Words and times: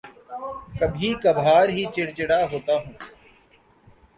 کبھی 0.79 1.09
کبھار 1.23 1.65
ہی 1.69 1.83
چڑچڑا 1.93 2.39
ہوتا 2.51 2.73
ہوں 2.75 2.93